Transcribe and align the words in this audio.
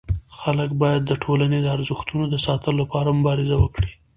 خلک 0.39 0.69
باید 0.81 1.01
د 1.05 1.11
ټولني 1.23 1.59
د 1.61 1.67
ارزښتونو 1.75 2.25
د 2.29 2.35
ساتلو 2.45 2.77
لپاره 2.81 3.15
مبارزه 3.19 3.55
وکړي. 3.59 3.91